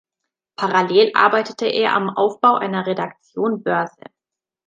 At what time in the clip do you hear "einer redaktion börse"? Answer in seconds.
2.55-4.01